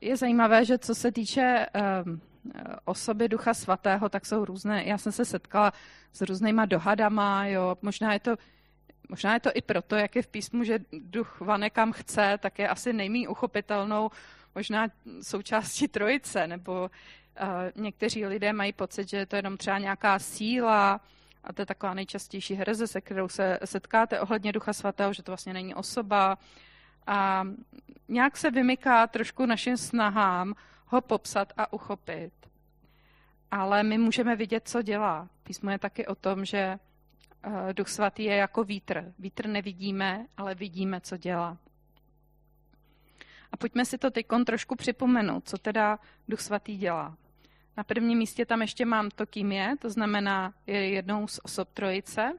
Je 0.01 0.17
zajímavé, 0.17 0.65
že 0.65 0.77
co 0.77 0.95
se 0.95 1.11
týče 1.11 1.65
ehm, 1.73 2.21
osoby 2.85 3.27
Ducha 3.29 3.53
Svatého, 3.53 4.09
tak 4.09 4.25
jsou 4.25 4.45
různé, 4.45 4.83
já 4.85 4.97
jsem 4.97 5.11
se 5.11 5.25
setkala 5.25 5.73
s 6.13 6.21
různýma 6.21 6.65
dohadama, 6.65 7.47
jo, 7.47 7.77
možná 7.81 8.13
je 8.13 8.19
to 8.19 8.35
Možná 9.09 9.33
je 9.33 9.39
to 9.39 9.49
i 9.53 9.61
proto, 9.61 9.95
jak 9.95 10.15
je 10.15 10.21
v 10.21 10.27
písmu, 10.27 10.63
že 10.63 10.79
duch 10.91 11.41
vane 11.41 11.69
kam 11.69 11.91
chce, 11.91 12.37
tak 12.41 12.59
je 12.59 12.67
asi 12.67 12.93
nejmí 12.93 13.27
uchopitelnou 13.27 14.11
možná 14.55 14.87
součástí 15.21 15.87
trojice, 15.87 16.47
nebo 16.47 16.89
uh, 17.41 17.83
někteří 17.83 18.25
lidé 18.25 18.53
mají 18.53 18.73
pocit, 18.73 19.09
že 19.09 19.17
je 19.17 19.25
to 19.25 19.35
jenom 19.35 19.57
třeba 19.57 19.77
nějaká 19.77 20.19
síla, 20.19 21.01
a 21.43 21.53
to 21.53 21.61
je 21.61 21.65
taková 21.65 21.93
nejčastější 21.93 22.53
hereze, 22.53 22.87
se 22.87 23.01
kterou 23.01 23.29
se 23.29 23.59
setkáte 23.65 24.19
ohledně 24.19 24.51
Ducha 24.51 24.73
Svatého, 24.73 25.13
že 25.13 25.23
to 25.23 25.31
vlastně 25.31 25.53
není 25.53 25.75
osoba. 25.75 26.37
A 27.07 27.47
nějak 28.07 28.37
se 28.37 28.51
vymyká 28.51 29.07
trošku 29.07 29.45
našim 29.45 29.77
snahám 29.77 30.53
ho 30.87 31.01
popsat 31.01 31.53
a 31.57 31.73
uchopit. 31.73 32.33
Ale 33.51 33.83
my 33.83 33.97
můžeme 33.97 34.35
vidět, 34.35 34.67
co 34.67 34.81
dělá. 34.81 35.29
Písmo 35.43 35.69
je 35.69 35.79
taky 35.79 36.07
o 36.07 36.15
tom, 36.15 36.45
že 36.45 36.57
eh, 36.57 37.73
Duch 37.73 37.87
Svatý 37.87 38.23
je 38.23 38.35
jako 38.35 38.63
vítr. 38.63 39.13
Vítr 39.19 39.47
nevidíme, 39.47 40.25
ale 40.37 40.55
vidíme, 40.55 41.01
co 41.01 41.17
dělá. 41.17 41.57
A 43.51 43.57
pojďme 43.57 43.85
si 43.85 43.97
to 43.97 44.11
teď 44.11 44.25
trošku 44.45 44.75
připomenout, 44.75 45.49
co 45.49 45.57
teda 45.57 45.99
Duch 46.27 46.41
Svatý 46.41 46.77
dělá. 46.77 47.17
Na 47.77 47.83
prvním 47.83 48.17
místě 48.17 48.45
tam 48.45 48.61
ještě 48.61 48.85
mám 48.85 49.09
to, 49.09 49.25
kým 49.25 49.51
je, 49.51 49.75
to 49.79 49.89
znamená, 49.89 50.53
je 50.67 50.89
jednou 50.89 51.27
z 51.27 51.39
osob 51.43 51.69
trojice. 51.73 52.33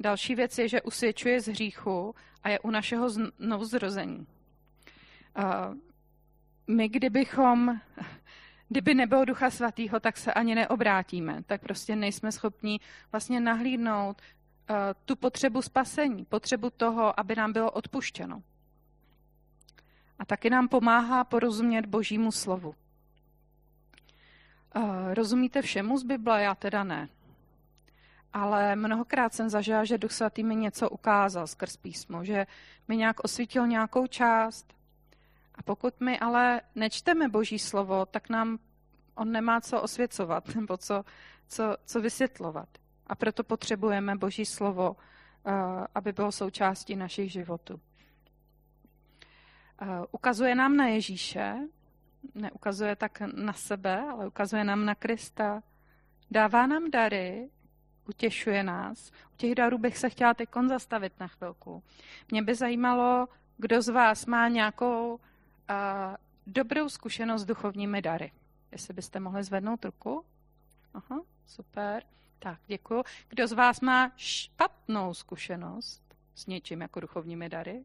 Další 0.00 0.34
věc 0.34 0.58
je, 0.58 0.68
že 0.68 0.82
usvědčuje 0.82 1.40
z 1.40 1.48
hříchu 1.48 2.14
a 2.42 2.48
je 2.48 2.58
u 2.58 2.70
našeho 2.70 3.10
znovuzrození. 3.10 4.26
My, 6.66 6.88
kdybychom, 6.88 7.80
kdyby 8.68 8.94
nebylo 8.94 9.24
Ducha 9.24 9.50
Svatého, 9.50 10.00
tak 10.00 10.16
se 10.16 10.34
ani 10.34 10.54
neobrátíme. 10.54 11.42
Tak 11.42 11.60
prostě 11.60 11.96
nejsme 11.96 12.32
schopni 12.32 12.80
vlastně 13.12 13.40
nahlídnout 13.40 14.22
tu 15.04 15.16
potřebu 15.16 15.62
spasení, 15.62 16.24
potřebu 16.24 16.70
toho, 16.70 17.20
aby 17.20 17.36
nám 17.36 17.52
bylo 17.52 17.70
odpuštěno. 17.70 18.42
A 20.18 20.24
taky 20.24 20.50
nám 20.50 20.68
pomáhá 20.68 21.24
porozumět 21.24 21.86
Božímu 21.86 22.32
slovu. 22.32 22.74
Rozumíte 25.14 25.62
všemu 25.62 25.98
z 25.98 26.02
Bible? 26.02 26.42
Já 26.42 26.54
teda 26.54 26.84
ne. 26.84 27.08
Ale 28.32 28.76
mnohokrát 28.76 29.34
jsem 29.34 29.48
zažila, 29.48 29.84
že 29.84 29.98
Duch 29.98 30.12
Svatý 30.12 30.42
mi 30.42 30.56
něco 30.56 30.90
ukázal 30.90 31.46
skrz 31.46 31.76
písmo, 31.76 32.24
že 32.24 32.46
mi 32.88 32.96
nějak 32.96 33.20
osvítil 33.24 33.66
nějakou 33.66 34.06
část. 34.06 34.74
A 35.56 35.62
pokud 35.62 36.00
my 36.00 36.18
ale 36.18 36.60
nečteme 36.74 37.28
Boží 37.28 37.58
slovo, 37.58 38.06
tak 38.06 38.28
nám 38.28 38.58
on 39.14 39.32
nemá 39.32 39.60
co 39.60 39.82
osvěcovat 39.82 40.54
nebo 40.54 40.76
co, 40.76 41.04
co, 41.48 41.76
co 41.84 42.00
vysvětlovat. 42.00 42.68
A 43.06 43.14
proto 43.14 43.44
potřebujeme 43.44 44.16
Boží 44.16 44.44
slovo, 44.46 44.96
aby 45.94 46.12
bylo 46.12 46.32
součástí 46.32 46.96
našich 46.96 47.32
životů. 47.32 47.80
Ukazuje 50.12 50.54
nám 50.54 50.76
na 50.76 50.86
Ježíše, 50.86 51.56
neukazuje 52.34 52.96
tak 52.96 53.20
na 53.20 53.52
sebe, 53.52 54.00
ale 54.00 54.26
ukazuje 54.26 54.64
nám 54.64 54.84
na 54.84 54.94
Krista. 54.94 55.62
Dává 56.30 56.66
nám 56.66 56.90
dary, 56.90 57.50
utěšuje 58.08 58.62
nás. 58.62 59.10
U 59.10 59.36
těch 59.36 59.54
darů 59.54 59.78
bych 59.78 59.98
se 59.98 60.10
chtěla 60.10 60.34
teď 60.34 60.48
zastavit 60.68 61.12
na 61.20 61.26
chvilku. 61.26 61.82
Mě 62.30 62.42
by 62.42 62.54
zajímalo, 62.54 63.28
kdo 63.56 63.82
z 63.82 63.88
vás 63.88 64.26
má 64.26 64.48
nějakou 64.48 65.20
uh, 65.70 66.16
dobrou 66.46 66.88
zkušenost 66.88 67.42
s 67.42 67.44
duchovními 67.44 68.02
dary. 68.02 68.32
Jestli 68.72 68.94
byste 68.94 69.20
mohli 69.20 69.44
zvednout 69.44 69.84
ruku. 69.84 70.24
Aha, 70.94 71.20
super. 71.46 72.02
Tak, 72.38 72.58
děkuji. 72.66 73.04
Kdo 73.28 73.46
z 73.46 73.52
vás 73.52 73.80
má 73.80 74.12
špatnou 74.16 75.14
zkušenost 75.14 76.02
s 76.34 76.46
něčím 76.46 76.80
jako 76.80 77.00
duchovními 77.00 77.48
dary? 77.48 77.84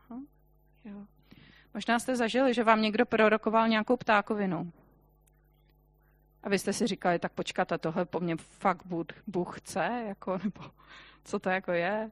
Aha, 0.00 0.20
jo. 0.84 1.06
Možná 1.74 1.98
jste 1.98 2.16
zažili, 2.16 2.54
že 2.54 2.64
vám 2.64 2.82
někdo 2.82 3.06
prorokoval 3.06 3.68
nějakou 3.68 3.96
ptákovinu. 3.96 4.72
A 6.42 6.48
vy 6.48 6.58
jste 6.58 6.72
si 6.72 6.86
říkali, 6.86 7.18
tak 7.18 7.32
počkat, 7.32 7.72
a 7.72 7.78
tohle 7.78 8.04
po 8.04 8.20
mně 8.20 8.36
fakt 8.36 8.82
Bůh 9.26 9.60
chce, 9.60 10.04
jako, 10.08 10.38
nebo 10.44 10.70
co 11.24 11.38
to 11.38 11.50
jako 11.50 11.72
je. 11.72 12.10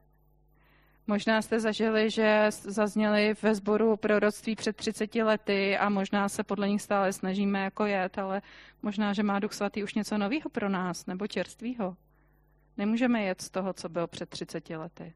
Možná 1.07 1.43
jste 1.43 1.61
zažili, 1.61 2.11
že 2.11 2.47
zazněli 2.51 3.35
ve 3.43 3.55
sboru 3.55 3.97
proroctví 3.97 4.57
před 4.57 4.77
30 4.77 5.15
lety 5.15 5.79
a 5.79 5.89
možná 5.89 6.29
se 6.29 6.45
podle 6.45 6.69
nich 6.69 6.83
stále 6.83 7.13
snažíme 7.13 7.65
jako 7.65 7.85
jet, 7.85 8.19
ale 8.19 8.43
možná, 8.83 9.13
že 9.13 9.23
má 9.23 9.39
Duch 9.39 9.53
Svatý 9.53 9.85
už 9.85 9.95
něco 9.95 10.19
nového 10.19 10.51
pro 10.51 10.69
nás, 10.69 11.07
nebo 11.07 11.27
čerstvého. 11.27 11.97
Nemůžeme 12.77 13.23
jet 13.23 13.41
z 13.41 13.51
toho, 13.51 13.73
co 13.73 13.89
bylo 13.89 14.07
před 14.07 14.29
30 14.29 14.71
lety. 14.71 15.15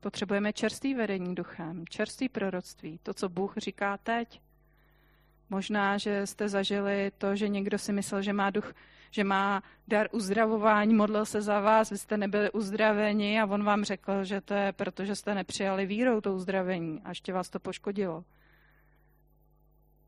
Potřebujeme 0.00 0.52
čerstvý 0.52 0.94
vedení 0.94 1.34
duchem, 1.34 1.84
čerstvý 1.88 2.28
proroctví, 2.28 2.98
to, 3.02 3.14
co 3.14 3.28
Bůh 3.28 3.54
říká 3.56 3.96
teď. 3.96 4.40
Možná, 5.50 5.98
že 5.98 6.26
jste 6.26 6.48
zažili 6.48 7.12
to, 7.18 7.36
že 7.36 7.48
někdo 7.48 7.78
si 7.78 7.92
myslel, 7.92 8.22
že 8.22 8.32
má 8.32 8.50
duch, 8.50 8.74
že 9.10 9.24
má 9.24 9.62
dar 9.88 10.08
uzdravování, 10.12 10.94
modlil 10.94 11.26
se 11.26 11.42
za 11.42 11.60
vás, 11.60 11.90
vy 11.90 11.98
jste 11.98 12.16
nebyli 12.16 12.50
uzdraveni 12.50 13.40
a 13.40 13.46
on 13.46 13.64
vám 13.64 13.84
řekl, 13.84 14.24
že 14.24 14.40
to 14.40 14.54
je 14.54 14.72
proto, 14.72 15.04
že 15.04 15.16
jste 15.16 15.34
nepřijali 15.34 15.86
vírou 15.86 16.20
to 16.20 16.34
uzdravení 16.34 17.00
a 17.04 17.08
ještě 17.08 17.32
vás 17.32 17.50
to 17.50 17.60
poškodilo. 17.60 18.24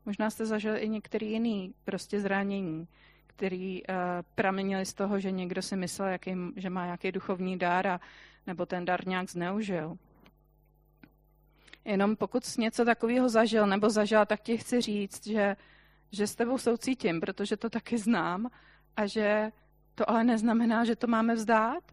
Možná 0.05 0.29
jste 0.29 0.45
zažili 0.45 0.79
i 0.79 0.89
některý 0.89 1.31
jiný 1.31 1.73
prostě 1.85 2.19
zranění, 2.19 2.87
který 3.27 3.83
uh, 3.83 3.95
pramenili 4.35 4.85
z 4.85 4.93
toho, 4.93 5.19
že 5.19 5.31
někdo 5.31 5.61
si 5.61 5.75
myslel, 5.75 6.07
jaký, 6.07 6.35
že 6.55 6.69
má 6.69 6.85
nějaký 6.85 7.11
duchovní 7.11 7.57
dar 7.57 7.87
a 7.87 7.99
nebo 8.47 8.65
ten 8.65 8.85
dar 8.85 9.07
nějak 9.07 9.29
zneužil. 9.29 9.97
Jenom 11.85 12.15
pokud 12.15 12.45
jsi 12.45 12.61
něco 12.61 12.85
takového 12.85 13.29
zažil 13.29 13.67
nebo 13.67 13.89
zažila, 13.89 14.25
tak 14.25 14.41
ti 14.41 14.57
chci 14.57 14.81
říct, 14.81 15.27
že, 15.27 15.55
že 16.11 16.27
s 16.27 16.35
tebou 16.35 16.57
soucítím, 16.57 17.19
protože 17.19 17.57
to 17.57 17.69
taky 17.69 17.97
znám 17.97 18.49
a 18.97 19.05
že 19.05 19.51
to 19.95 20.09
ale 20.09 20.23
neznamená, 20.23 20.85
že 20.85 20.95
to 20.95 21.07
máme 21.07 21.35
vzdát, 21.35 21.83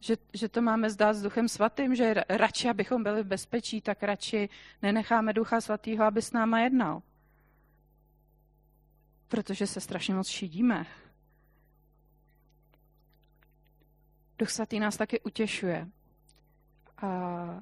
že, 0.00 0.16
že 0.32 0.48
to 0.48 0.62
máme 0.62 0.90
zdát 0.90 1.14
s 1.14 1.22
Duchem 1.22 1.48
Svatým, 1.48 1.94
že 1.94 2.14
radši, 2.28 2.68
abychom 2.68 3.02
byli 3.02 3.22
v 3.22 3.26
bezpečí, 3.26 3.80
tak 3.80 4.02
radši 4.02 4.48
nenecháme 4.82 5.32
Ducha 5.32 5.60
Svatého, 5.60 6.04
aby 6.04 6.22
s 6.22 6.32
náma 6.32 6.60
jednal. 6.60 7.02
Protože 9.28 9.66
se 9.66 9.80
strašně 9.80 10.14
moc 10.14 10.28
šidíme. 10.28 10.86
Duch 14.38 14.50
Svatý 14.50 14.80
nás 14.80 14.96
taky 14.96 15.20
utěšuje. 15.20 15.88
A 17.02 17.60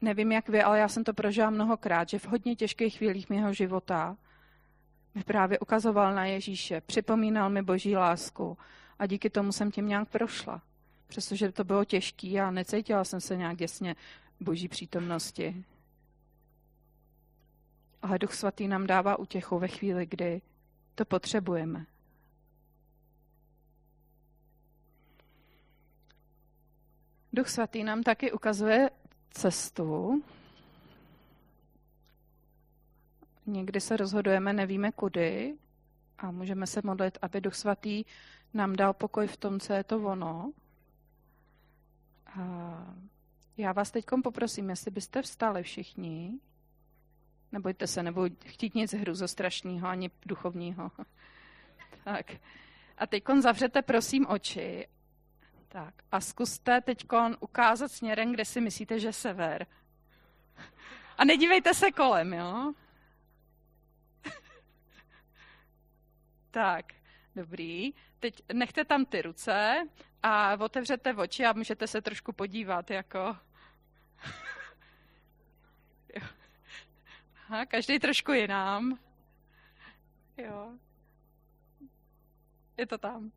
nevím, 0.00 0.32
jak 0.32 0.48
vy, 0.48 0.62
ale 0.62 0.78
já 0.78 0.88
jsem 0.88 1.04
to 1.04 1.14
prožila 1.14 1.50
mnohokrát, 1.50 2.08
že 2.08 2.18
v 2.18 2.26
hodně 2.26 2.56
těžkých 2.56 2.98
chvílích 2.98 3.30
mého 3.30 3.52
života 3.52 4.16
právě 5.22 5.58
ukazoval 5.58 6.14
na 6.14 6.24
Ježíše, 6.24 6.80
připomínal 6.80 7.50
mi 7.50 7.62
boží 7.62 7.96
lásku 7.96 8.58
a 8.98 9.06
díky 9.06 9.30
tomu 9.30 9.52
jsem 9.52 9.70
tím 9.70 9.88
nějak 9.88 10.08
prošla. 10.08 10.62
Přestože 11.06 11.52
to 11.52 11.64
bylo 11.64 11.84
těžké 11.84 12.40
a 12.40 12.50
necítila 12.50 13.04
jsem 13.04 13.20
se 13.20 13.36
nějak 13.36 13.56
děsně 13.56 13.96
boží 14.40 14.68
přítomnosti. 14.68 15.64
ale 18.02 18.18
Duch 18.18 18.34
Svatý 18.34 18.68
nám 18.68 18.86
dává 18.86 19.18
utěchu 19.18 19.58
ve 19.58 19.68
chvíli, 19.68 20.06
kdy 20.06 20.42
to 20.94 21.04
potřebujeme. 21.04 21.86
Duch 27.32 27.48
Svatý 27.48 27.84
nám 27.84 28.02
taky 28.02 28.32
ukazuje 28.32 28.90
cestu. 29.30 30.22
Někdy 33.46 33.80
se 33.80 33.96
rozhodujeme, 33.96 34.52
nevíme 34.52 34.92
kudy 34.92 35.54
a 36.18 36.30
můžeme 36.30 36.66
se 36.66 36.80
modlit, 36.84 37.18
aby 37.22 37.40
Duch 37.40 37.54
Svatý 37.54 38.04
nám 38.54 38.76
dal 38.76 38.92
pokoj 38.92 39.26
v 39.26 39.36
tom, 39.36 39.60
co 39.60 39.72
je 39.72 39.84
to 39.84 39.98
ono. 39.98 40.52
A 42.26 42.94
já 43.56 43.72
vás 43.72 43.90
teď 43.90 44.04
poprosím, 44.22 44.70
jestli 44.70 44.90
byste 44.90 45.22
vstali 45.22 45.62
všichni. 45.62 46.38
Nebojte 47.52 47.86
se, 47.86 48.02
nebo 48.02 48.28
chtít 48.44 48.74
nic 48.74 48.94
hruzo 48.94 49.28
strašného, 49.28 49.88
ani 49.88 50.10
duchovního. 50.26 50.90
tak. 52.04 52.32
A 52.98 53.06
teď 53.06 53.24
zavřete 53.40 53.82
prosím 53.82 54.26
oči 54.28 54.86
tak 55.74 55.94
a 56.12 56.20
zkuste 56.20 56.80
teď 56.80 57.06
ukázat 57.40 57.92
směrem, 57.92 58.32
kde 58.32 58.44
si 58.44 58.60
myslíte, 58.60 59.00
že 59.00 59.12
sever. 59.12 59.66
A 61.18 61.24
nedívejte 61.24 61.74
se 61.74 61.90
kolem, 61.90 62.32
jo? 62.32 62.74
Tak, 66.54 66.92
dobrý. 67.36 67.92
Teď 68.20 68.42
nechte 68.52 68.84
tam 68.84 69.04
ty 69.04 69.22
ruce 69.22 69.88
a 70.22 70.54
otevřete 70.60 71.14
oči 71.14 71.44
a 71.44 71.52
můžete 71.52 71.86
se 71.86 72.02
trošku 72.02 72.32
podívat, 72.32 72.90
jako... 72.90 73.18
Aha, 77.36 77.66
každý 77.66 77.98
trošku 77.98 78.32
jinám. 78.32 78.98
Jo. 80.36 80.72
Je 82.76 82.86
to 82.86 82.98
tam. 82.98 83.32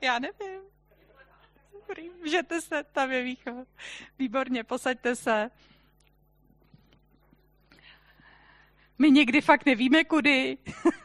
Já 0.00 0.18
nevím. 0.18 0.60
Dobrý, 1.72 2.10
můžete 2.10 2.60
se, 2.60 2.84
tam 2.84 3.12
je 3.12 3.22
východ. 3.22 3.68
Výborně, 4.18 4.64
posaďte 4.64 5.16
se. 5.16 5.50
My 8.98 9.10
někdy 9.10 9.40
fakt 9.40 9.66
nevíme, 9.66 10.04
kudy. 10.04 10.58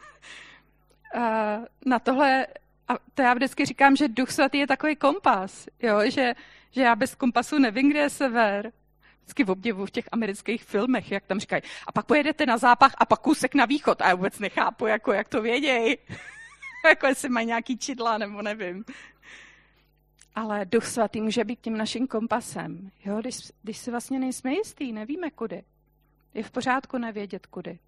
Na 1.86 2.00
tohle, 2.04 2.48
a 2.88 2.94
to 3.14 3.22
já 3.22 3.34
vždycky 3.34 3.66
říkám, 3.66 3.96
že 3.96 4.08
Duch 4.08 4.32
Svatý 4.32 4.58
je 4.58 4.68
takový 4.68 4.96
kompas, 4.96 5.68
jo? 5.82 6.00
Že, 6.12 6.34
že 6.72 6.82
já 6.82 6.96
bez 6.96 7.16
kompasu 7.16 7.60
nevím, 7.60 7.90
kde 7.90 8.00
je 8.00 8.10
sever. 8.10 8.72
Vždycky 9.20 9.44
v 9.44 9.52
obdivu 9.52 9.86
v 9.86 9.92
těch 9.92 10.06
amerických 10.12 10.64
filmech, 10.64 11.12
jak 11.12 11.26
tam 11.26 11.40
říkají, 11.40 11.62
a 11.88 11.92
pak 11.92 12.06
pojedete 12.06 12.46
na 12.46 12.58
zápach 12.58 12.94
a 12.98 13.06
pak 13.06 13.20
kousek 13.20 13.56
na 13.56 13.66
východ. 13.66 14.02
A 14.02 14.08
já 14.08 14.16
vůbec 14.16 14.40
nechápu, 14.40 14.86
jako, 14.86 15.14
jak 15.14 15.30
to 15.30 15.42
vědějí. 15.42 15.98
jako 16.90 17.08
jestli 17.08 17.30
mají 17.30 17.48
nějaký 17.48 17.78
čidla, 17.78 18.18
nebo 18.18 18.42
nevím 18.42 18.86
ale 20.40 20.66
Duch 20.66 20.86
Svatý 20.86 21.22
může 21.22 21.44
být 21.44 21.60
tím 21.62 21.78
naším 21.78 22.08
kompasem. 22.08 22.92
Jo? 23.06 23.20
Když, 23.20 23.38
když 23.62 23.78
si 23.78 23.92
vlastně 23.92 24.20
nejsme 24.20 24.54
jistý, 24.54 24.92
nevíme 24.92 25.32
kudy. 25.32 25.64
Je 26.34 26.44
v 26.44 26.52
pořádku 26.52 26.98
nevědět 26.98 27.48
kudy. 27.48 27.80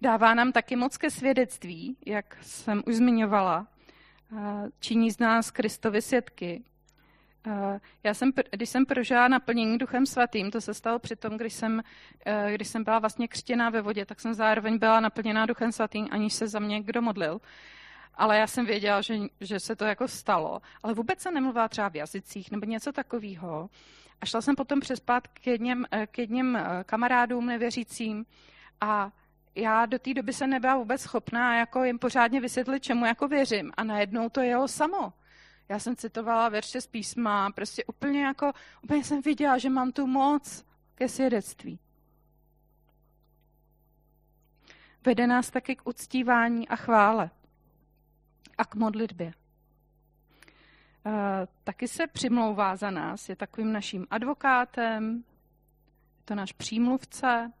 Dává 0.00 0.34
nám 0.34 0.52
taky 0.52 0.76
moc 0.76 0.96
ke 0.96 1.10
svědectví, 1.10 1.96
jak 2.06 2.38
jsem 2.42 2.82
už 2.86 2.94
zmiňovala. 2.94 3.66
Činí 4.80 5.10
z 5.10 5.18
nás 5.18 5.50
Kristovi 5.50 6.02
svědky. 6.02 6.62
Já 8.04 8.14
jsem, 8.14 8.32
když 8.50 8.68
jsem 8.68 8.86
prožila 8.86 9.28
naplnění 9.28 9.78
Duchem 9.78 10.06
Svatým, 10.06 10.50
to 10.50 10.60
se 10.60 10.74
stalo 10.74 10.98
při 10.98 11.16
tom, 11.16 11.36
když 11.36 11.52
jsem, 11.52 11.82
když 12.54 12.68
jsem 12.68 12.84
byla 12.84 12.98
vlastně 12.98 13.28
křtěná 13.28 13.70
ve 13.70 13.82
vodě, 13.82 14.06
tak 14.06 14.20
jsem 14.20 14.34
zároveň 14.34 14.78
byla 14.78 15.00
naplněná 15.00 15.46
Duchem 15.46 15.72
Svatým, 15.72 16.08
aniž 16.10 16.34
se 16.34 16.48
za 16.48 16.58
mě 16.58 16.82
kdo 16.82 17.02
modlil 17.02 17.40
ale 18.18 18.38
já 18.38 18.46
jsem 18.46 18.66
věděla, 18.66 19.00
že, 19.00 19.14
že 19.40 19.60
se 19.60 19.76
to 19.76 19.84
jako 19.84 20.08
stalo. 20.08 20.60
Ale 20.82 20.94
vůbec 20.94 21.20
se 21.20 21.30
nemluvila 21.30 21.68
třeba 21.68 21.88
v 21.88 21.96
jazycích 21.96 22.50
nebo 22.50 22.66
něco 22.66 22.92
takového. 22.92 23.70
A 24.20 24.26
šla 24.26 24.40
jsem 24.40 24.54
potom 24.54 24.80
přespat 24.80 25.28
k 25.28 25.46
jedním, 25.46 25.86
eh, 25.90 26.06
k 26.06 26.18
jedním 26.18 26.56
eh, 26.56 26.84
kamarádům 26.86 27.46
nevěřícím 27.46 28.26
a 28.80 29.12
já 29.60 29.86
do 29.86 29.98
té 29.98 30.14
doby 30.14 30.32
se 30.32 30.46
nebyla 30.46 30.76
vůbec 30.76 31.00
schopná 31.00 31.56
jako 31.58 31.84
jim 31.84 31.98
pořádně 31.98 32.40
vysvětlit, 32.40 32.82
čemu 32.82 33.06
jako 33.06 33.28
věřím. 33.28 33.72
A 33.76 33.84
najednou 33.84 34.28
to 34.28 34.40
jelo 34.40 34.68
samo. 34.68 35.12
Já 35.68 35.78
jsem 35.78 35.96
citovala 35.96 36.48
verše 36.48 36.80
z 36.80 36.86
písma, 36.86 37.50
prostě 37.50 37.84
úplně 37.84 38.24
jako, 38.24 38.52
úplně 38.82 39.04
jsem 39.04 39.22
viděla, 39.22 39.58
že 39.58 39.70
mám 39.70 39.92
tu 39.92 40.06
moc 40.06 40.64
ke 40.94 41.08
svědectví. 41.08 41.78
Vede 45.06 45.26
nás 45.26 45.50
taky 45.50 45.76
k 45.76 45.86
uctívání 45.86 46.68
a 46.68 46.76
chvále 46.76 47.30
a 48.58 48.64
k 48.64 48.74
modlitbě. 48.74 49.32
Eh, 51.06 51.46
taky 51.64 51.88
se 51.88 52.06
přimlouvá 52.06 52.76
za 52.76 52.90
nás, 52.90 53.28
je 53.28 53.36
takovým 53.36 53.72
naším 53.72 54.06
advokátem, 54.10 55.24
je 56.16 56.22
to 56.24 56.34
náš 56.34 56.52
přímluvce, 56.52 57.52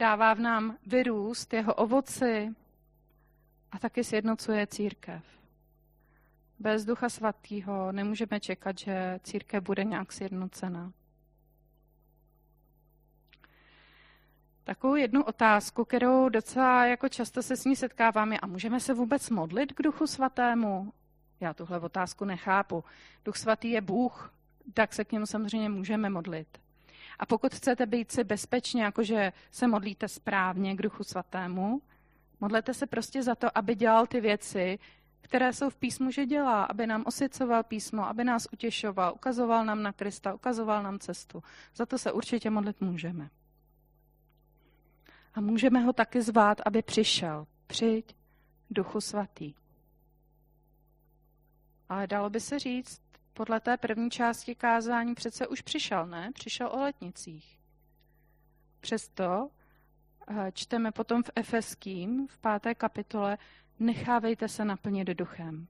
dává 0.00 0.34
v 0.34 0.40
nám 0.40 0.76
vyrůst 0.86 1.52
jeho 1.52 1.74
ovoci 1.74 2.54
a 3.72 3.78
taky 3.78 4.04
sjednocuje 4.04 4.66
církev. 4.66 5.24
Bez 6.58 6.84
Ducha 6.84 7.08
Svatého 7.08 7.92
nemůžeme 7.92 8.40
čekat, 8.40 8.78
že 8.78 9.20
církev 9.22 9.64
bude 9.64 9.84
nějak 9.84 10.12
sjednocena. 10.12 10.92
takovou 14.64 14.94
jednu 14.94 15.22
otázku, 15.24 15.84
kterou 15.84 16.28
docela 16.28 16.84
jako 16.84 17.08
často 17.08 17.42
se 17.42 17.56
s 17.56 17.64
ní 17.64 17.76
setkáváme. 17.76 18.38
A 18.38 18.46
můžeme 18.46 18.80
se 18.80 18.94
vůbec 18.94 19.30
modlit 19.30 19.72
k 19.72 19.82
Duchu 19.82 20.06
Svatému? 20.06 20.92
Já 21.40 21.54
tuhle 21.54 21.80
otázku 21.80 22.24
nechápu. 22.24 22.84
Duch 23.24 23.36
Svatý 23.36 23.70
je 23.70 23.80
Bůh, 23.80 24.34
tak 24.74 24.92
se 24.92 25.04
k 25.04 25.12
němu 25.12 25.26
samozřejmě 25.26 25.68
můžeme 25.68 26.10
modlit. 26.10 26.58
A 27.20 27.26
pokud 27.26 27.54
chcete 27.54 27.86
být 27.86 28.12
si 28.12 28.24
bezpečně, 28.24 28.82
jakože 28.82 29.32
se 29.50 29.68
modlíte 29.68 30.08
správně 30.08 30.76
k 30.76 30.82
Duchu 30.82 31.04
Svatému, 31.04 31.82
modlete 32.40 32.74
se 32.74 32.86
prostě 32.86 33.22
za 33.22 33.34
to, 33.34 33.58
aby 33.58 33.74
dělal 33.74 34.06
ty 34.06 34.20
věci, 34.20 34.78
které 35.20 35.52
jsou 35.52 35.70
v 35.70 35.76
písmu, 35.76 36.10
že 36.10 36.26
dělá, 36.26 36.64
aby 36.64 36.86
nám 36.86 37.04
osycoval 37.06 37.62
písmo, 37.62 38.08
aby 38.08 38.24
nás 38.24 38.48
utěšoval, 38.52 39.12
ukazoval 39.14 39.64
nám 39.64 39.82
na 39.82 39.92
Krista, 39.92 40.34
ukazoval 40.34 40.82
nám 40.82 40.98
cestu. 40.98 41.42
Za 41.74 41.86
to 41.86 41.98
se 41.98 42.12
určitě 42.12 42.50
modlit 42.50 42.80
můžeme. 42.80 43.30
A 45.34 45.40
můžeme 45.40 45.80
ho 45.80 45.92
taky 45.92 46.22
zvát, 46.22 46.60
aby 46.66 46.82
přišel. 46.82 47.46
Přijď, 47.66 48.16
Duchu 48.70 49.00
Svatý. 49.00 49.54
Ale 51.88 52.06
dalo 52.06 52.30
by 52.30 52.40
se 52.40 52.58
říct, 52.58 53.02
podle 53.40 53.60
té 53.60 53.76
první 53.76 54.10
části 54.10 54.54
kázání 54.54 55.14
přece 55.14 55.46
už 55.46 55.62
přišel, 55.62 56.06
ne? 56.06 56.30
Přišel 56.34 56.68
o 56.72 56.80
letnicích. 56.80 57.58
Přesto 58.80 59.50
eh, 60.28 60.52
čteme 60.52 60.92
potom 60.92 61.22
v 61.22 61.30
Efeským, 61.36 62.28
v 62.28 62.38
páté 62.38 62.74
kapitole, 62.74 63.38
nechávejte 63.78 64.48
se 64.48 64.64
naplnit 64.64 65.08
duchem. 65.08 65.66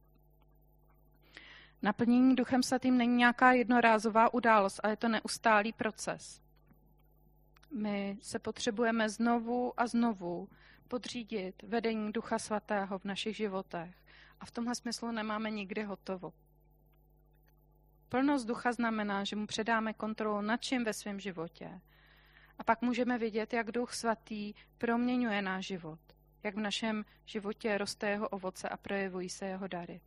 Naplnění 1.82 2.36
duchem 2.36 2.62
svatým 2.62 2.96
není 2.96 3.16
nějaká 3.16 3.52
jednorázová 3.52 4.34
událost, 4.34 4.80
ale 4.82 4.92
je 4.92 4.96
to 4.96 5.08
neustálý 5.08 5.72
proces. 5.72 6.40
My 7.72 8.18
se 8.22 8.38
potřebujeme 8.38 9.08
znovu 9.08 9.80
a 9.80 9.86
znovu 9.86 10.48
podřídit 10.88 11.62
vedení 11.62 12.12
Ducha 12.12 12.38
Svatého 12.38 12.98
v 12.98 13.04
našich 13.04 13.36
životech. 13.36 13.94
A 14.40 14.44
v 14.46 14.50
tomhle 14.50 14.74
smyslu 14.74 15.12
nemáme 15.12 15.50
nikdy 15.50 15.82
hotovo. 15.82 16.32
Plnost 18.10 18.46
ducha 18.46 18.72
znamená, 18.72 19.24
že 19.24 19.36
mu 19.36 19.46
předáme 19.46 19.92
kontrolu 19.92 20.40
nad 20.40 20.56
čím 20.56 20.84
ve 20.84 20.92
svém 20.92 21.20
životě. 21.20 21.80
A 22.58 22.64
pak 22.64 22.82
můžeme 22.82 23.18
vidět, 23.18 23.52
jak 23.52 23.70
Duch 23.70 23.94
Svatý 23.94 24.54
proměňuje 24.78 25.42
náš 25.42 25.66
život, 25.66 26.00
jak 26.42 26.54
v 26.54 26.60
našem 26.60 27.04
životě 27.24 27.78
roste 27.78 28.10
jeho 28.10 28.28
ovoce 28.28 28.68
a 28.68 28.76
projevují 28.76 29.28
se 29.28 29.46
jeho 29.46 29.68
dary. 29.68 30.00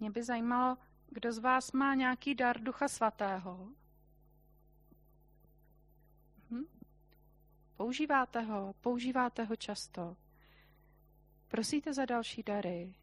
Mě 0.00 0.10
by 0.10 0.22
zajímalo, 0.22 0.76
kdo 1.08 1.32
z 1.32 1.38
vás 1.38 1.72
má 1.72 1.94
nějaký 1.94 2.34
dar 2.34 2.60
Ducha 2.60 2.88
Svatého 2.88 3.68
Používáte 7.76 8.40
ho, 8.40 8.74
používáte 8.80 9.44
ho 9.44 9.56
často. 9.56 10.16
Prosíte 11.48 11.94
za 11.94 12.04
další 12.04 12.42
dary. 12.42 12.94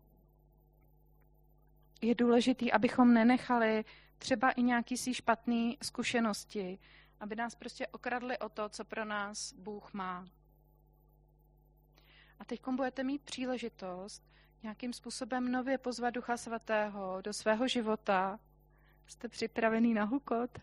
Je 2.04 2.16
důležité, 2.16 2.72
abychom 2.72 3.14
nenechali 3.14 3.86
třeba 4.18 4.52
i 4.52 4.64
nějaký 4.64 4.98
si 4.98 5.14
špatný 5.14 5.78
zkušenosti, 5.82 6.80
aby 7.20 7.36
nás 7.36 7.56
prostě 7.56 7.88
okradli 7.88 8.38
o 8.40 8.50
to, 8.50 8.70
co 8.70 8.86
pro 8.86 9.06
nás 9.06 9.54
Bůh 9.54 9.94
má. 9.94 10.28
A 12.40 12.46
teď 12.46 12.62
budete 12.68 13.04
mít 13.04 13.22
příležitost 13.22 14.24
nějakým 14.64 14.94
způsobem 14.94 15.52
nově 15.52 15.78
pozvat 15.78 16.14
Ducha 16.14 16.38
Svatého 16.38 17.22
do 17.22 17.34
svého 17.34 17.68
života. 17.68 18.40
Jste 19.08 19.30
připravený 19.30 19.94
na 19.94 20.04
hukot? 20.04 20.60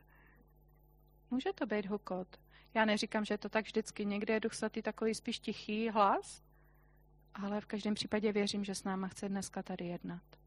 Může 1.31 1.53
to 1.53 1.67
být 1.67 1.87
hukot. 1.87 2.41
Já 2.75 2.85
neříkám, 2.85 3.25
že 3.25 3.35
je 3.35 3.39
to 3.39 3.49
tak 3.49 3.65
vždycky. 3.65 4.05
Někdy 4.05 4.33
je 4.33 4.41
Duch 4.41 4.55
Svatý 4.55 4.83
takový 4.83 5.15
spíš 5.15 5.41
tichý 5.41 5.89
hlas, 5.89 6.43
ale 7.35 7.61
v 7.61 7.67
každém 7.67 7.95
případě 7.95 8.33
věřím, 8.33 8.65
že 8.65 8.75
s 8.75 8.85
náma 8.85 9.09
chce 9.09 9.29
dneska 9.29 9.63
tady 9.63 9.87
jednat. 9.87 10.40